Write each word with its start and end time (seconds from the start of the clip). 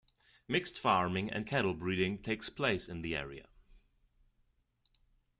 Mixed 0.47 0.79
farming 0.79 1.29
and 1.29 1.45
cattle 1.45 1.75
breeding 1.75 2.23
takes 2.23 2.49
place 2.49 2.89
in 2.89 3.03
the 3.03 3.15
area. 3.15 3.47